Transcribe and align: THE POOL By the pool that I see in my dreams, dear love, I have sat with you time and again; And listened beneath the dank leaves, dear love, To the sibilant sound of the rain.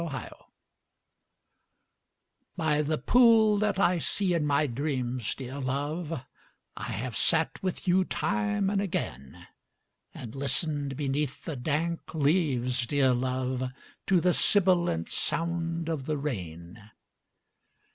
THE 0.01 0.07
POOL 0.09 0.47
By 2.57 2.81
the 2.81 2.97
pool 2.97 3.59
that 3.59 3.77
I 3.79 3.99
see 3.99 4.33
in 4.33 4.47
my 4.47 4.65
dreams, 4.65 5.35
dear 5.35 5.59
love, 5.59 6.23
I 6.75 6.85
have 6.91 7.15
sat 7.15 7.61
with 7.61 7.87
you 7.87 8.03
time 8.03 8.71
and 8.71 8.81
again; 8.81 9.45
And 10.11 10.33
listened 10.33 10.97
beneath 10.97 11.45
the 11.45 11.55
dank 11.55 12.15
leaves, 12.15 12.87
dear 12.87 13.13
love, 13.13 13.71
To 14.07 14.19
the 14.19 14.33
sibilant 14.33 15.09
sound 15.11 15.87
of 15.87 16.07
the 16.07 16.17
rain. 16.17 16.89